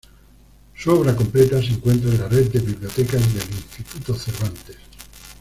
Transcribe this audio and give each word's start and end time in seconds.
Su 0.73 0.89
obra 0.93 1.15
completa 1.15 1.61
se 1.61 1.73
encuentra 1.73 2.09
en 2.09 2.17
la 2.21 2.27
Red 2.27 2.49
de 2.51 2.59
Bibliotecas 2.59 3.21
del 3.35 3.51
Instituto 3.55 4.15
Cervantes. 4.15 4.77